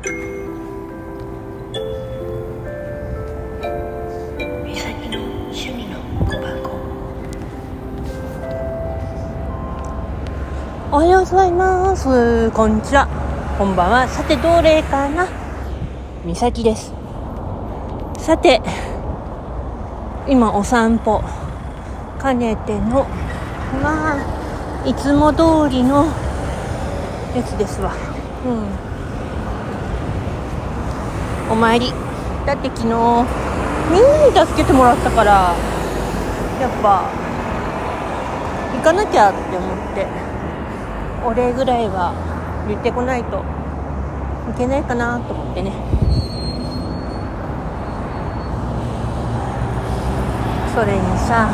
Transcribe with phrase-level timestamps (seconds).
[0.00, 0.06] 美
[4.76, 5.18] 咲の
[5.50, 6.70] 趣味の小箱
[10.92, 12.52] おはようございます。
[12.52, 13.08] こんにちは。
[13.58, 14.06] こんばんは。
[14.06, 15.26] さて、どれかな？
[16.24, 16.92] みさきです。
[18.18, 18.62] さて、
[20.28, 21.24] 今お散歩
[22.22, 23.04] 兼ねての、
[23.82, 24.18] まあ、
[24.86, 26.04] いつも通りの
[27.34, 27.92] やつですわ。
[28.46, 28.68] うん。
[31.50, 31.92] お参り。
[32.46, 34.02] だって昨日、みん
[34.34, 35.54] なに助けてもらったから、
[36.60, 37.04] やっぱ、
[38.76, 40.28] 行かなきゃって思って。
[41.24, 42.14] お礼ぐらいは
[42.68, 43.44] 言ってこないと
[44.50, 45.72] いけないかなと思ってね
[50.74, 51.50] それにさ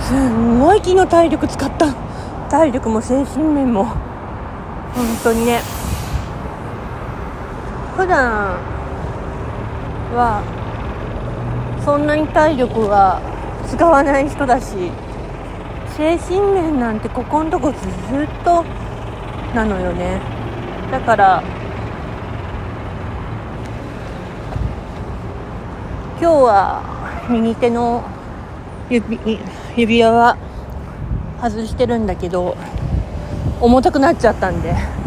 [0.00, 1.94] すんごい昨日体力使った
[2.50, 3.96] 体力も精神面も本
[5.22, 5.60] 当にね
[7.96, 8.56] 普段
[10.14, 10.42] は
[11.84, 13.20] そんなに体力は
[13.68, 14.90] 使わない人だし
[15.96, 17.80] 精神面なんてここのとこずっ
[18.44, 18.64] と
[19.54, 20.20] なのよね。
[20.90, 21.42] だから
[26.18, 26.82] 今日は
[27.28, 28.02] 右手の
[28.88, 29.18] 指
[29.76, 30.36] 指輪は
[31.42, 32.56] 外してるんだけど
[33.60, 35.01] 重たくなっちゃったんで。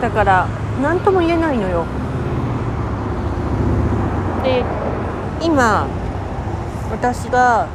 [0.00, 0.48] だから
[0.82, 1.84] 何とも言えないのよ。
[4.42, 4.64] で
[5.42, 5.86] 今
[6.90, 7.68] 私が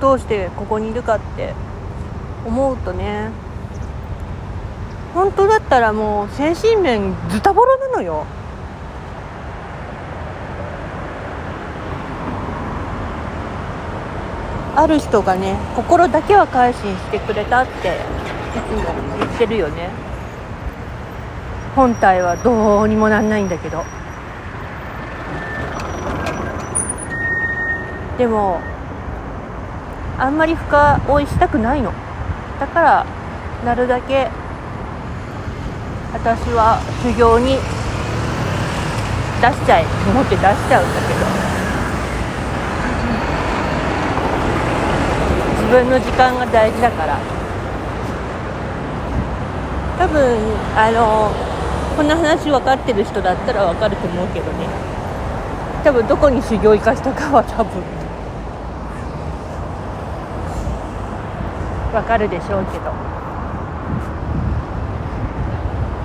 [0.00, 1.54] どうしてここにいるかって
[2.46, 3.30] 思うとね
[5.12, 8.24] 本当だったらもう精神面ズタボロなのよ。
[14.76, 18.17] ある人がね心だけは改心してくれたって。
[18.54, 19.90] 言ってるよね。
[21.76, 23.84] 本体はどうにもなんないんだけど。
[28.18, 28.60] でも
[30.18, 31.92] あんまり深追いしたくないの。
[32.58, 33.06] だから
[33.64, 34.28] なるだけ
[36.12, 37.58] 私は修行に
[39.40, 41.20] 出しちゃえと思って出しちゃうんだけど。
[45.62, 47.37] 自分の時間が大事だから。
[49.98, 50.38] 多分
[50.76, 51.30] あの
[51.96, 54.66] こんな話分かってる人だったら分かると思うけどね。
[55.82, 57.82] 多分どこに修行行かしたかは多分。
[61.92, 62.92] わかるでしょうけど。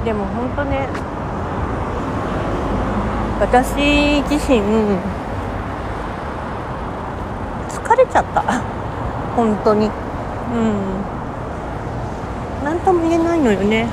[0.06, 0.88] でも本当ね
[3.40, 4.60] 私自身
[7.70, 8.42] 疲れちゃった。
[9.36, 9.86] 本当に。
[9.86, 11.23] うん。
[12.64, 13.88] 何とも言えないのよね。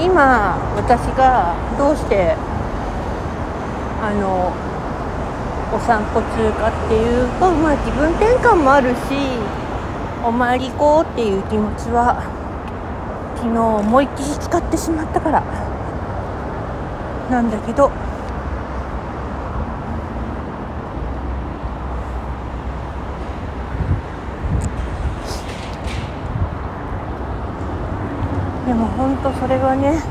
[0.00, 2.34] 今私がどうして
[4.02, 4.52] あの
[5.72, 8.96] お散歩中かっていうと、まあ、気分転換もあるし
[10.24, 12.20] お参り行こうっていう気持ちは
[13.36, 15.40] 昨日思いっきり使ってしまったから
[17.30, 17.90] なんだけど
[28.66, 30.02] でも本当それはね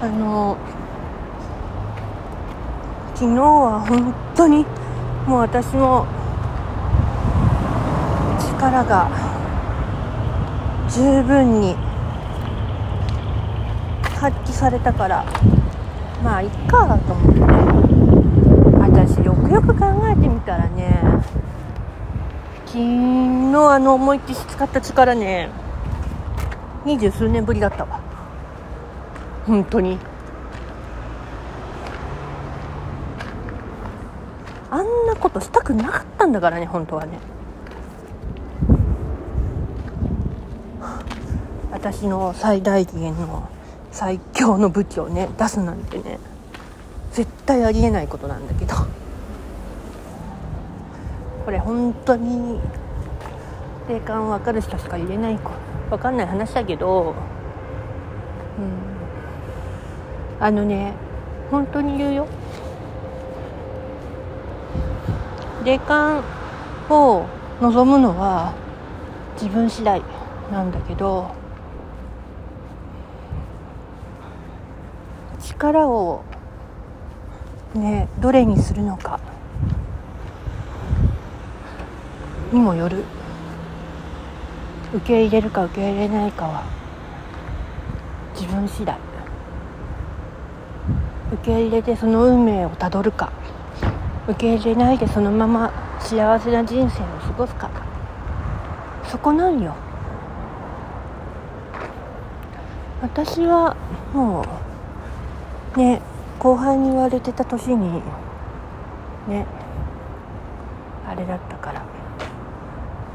[0.00, 0.56] あの
[3.14, 4.64] 昨日は本当に
[5.26, 6.06] もう私も
[8.40, 9.10] 力が
[10.88, 11.74] 十分に
[14.20, 15.24] 発揮されたから
[16.22, 17.40] まあいっかと思って
[18.78, 21.02] 私よくよく考えてみたらね
[22.66, 22.84] 昨日
[23.72, 25.50] あの思いっきり使った力ね
[26.84, 28.00] 二十数年ぶりだったわ。
[29.46, 29.98] 本当に。
[34.70, 37.18] あんなことしたくなかったんだからね本当はね。
[41.72, 43.48] 私の最大限の
[43.92, 46.18] 最強の武器をね出すなんてね
[47.12, 48.74] 絶対ありえないことなんだけど。
[51.44, 52.60] これ本当に
[53.88, 55.50] 霊感分かる人しか言えない子。
[55.90, 57.14] 分かんない話だけど、
[58.58, 60.92] うん、あのね
[61.50, 62.26] 本当に言うよ。
[65.64, 66.22] 霊感
[66.88, 67.26] を
[67.60, 68.54] 望むのは
[69.34, 70.02] 自分次第
[70.52, 71.30] なんだけど
[75.40, 76.22] 力を
[77.74, 79.20] ねどれにするのか
[82.52, 83.04] にもよる。
[84.94, 86.64] 受け入れるか受け入れないかは
[88.34, 88.96] 自分次第。
[91.32, 93.30] 受け入れてその運命をたどるか。
[94.28, 97.70] 受け入れないでそのまま幸せな人生を過ごすか。
[99.08, 99.74] そこなんよ。
[103.02, 103.76] 私は
[104.12, 104.44] も
[105.76, 106.00] うね
[106.38, 108.02] 後輩に言われてた年に
[109.28, 109.46] ね
[111.06, 111.97] あれだったから。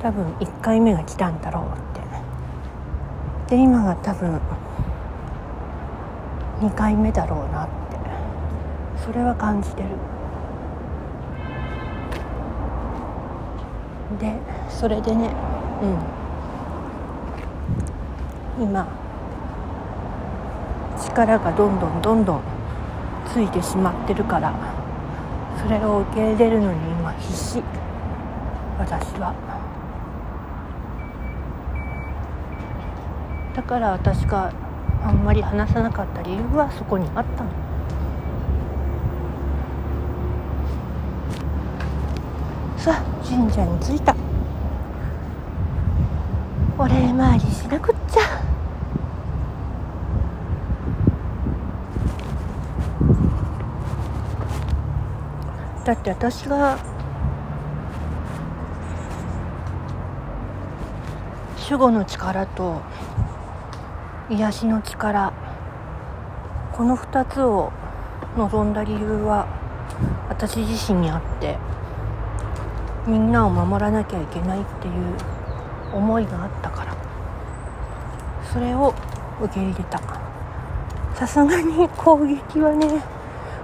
[0.04, 1.68] 多分1回目が来たんだろうっ
[3.48, 3.56] て。
[3.56, 4.38] で今が多分
[6.60, 7.74] 2回目だろうなって。
[9.06, 9.88] それは感じてる。
[14.20, 14.38] で
[14.70, 15.34] それでね
[18.60, 18.66] うん。
[18.66, 18.86] 今
[21.02, 22.42] 力がどんどんどんどん
[23.26, 24.54] ついてしまってるから
[25.64, 27.64] それを受け入れるのに今必死。
[28.78, 29.34] 私は。
[33.56, 34.52] だから私が
[35.04, 37.50] あんまり話さなかった理由はそこにあったの。
[42.78, 44.16] さあ神社に着いた。
[46.78, 48.22] お礼参りしなくっちゃ。
[55.86, 56.78] だって私が
[61.70, 62.82] 守護の力と
[64.30, 65.34] 癒しの力。
[66.72, 67.72] この2つを
[68.38, 69.46] 望んだ理由は
[70.30, 71.58] 私自身にあって
[73.06, 74.94] みんなを守らなきゃいけないっていう
[75.94, 76.96] 思いがあったから。
[78.52, 78.94] それを
[79.42, 80.00] 受け入れた。
[81.16, 83.04] さすがに攻撃はね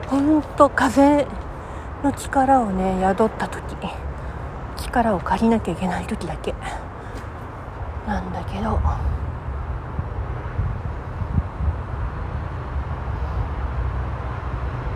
[0.08, 1.26] ほんと風
[2.04, 3.76] の力をね宿った時
[4.78, 6.54] 力を借りなきゃいけない時だけ
[8.08, 8.80] なんだけど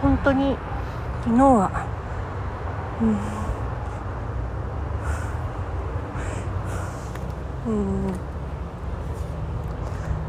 [0.03, 0.57] 本当に
[1.23, 1.71] 昨日は。
[3.01, 3.05] う
[7.71, 7.73] ん。
[7.73, 7.75] う
[8.09, 8.13] ん。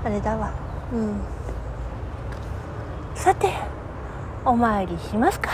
[0.04, 0.52] あれだわ。
[0.92, 1.20] うん。
[3.16, 3.52] さて
[4.44, 5.50] お参りしますか。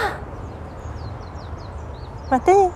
[2.30, 2.70] またね